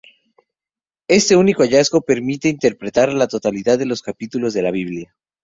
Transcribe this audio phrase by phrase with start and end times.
[1.07, 5.15] Este único hallazgo permite interpretar la totalidad de los capítulos de la Biblia.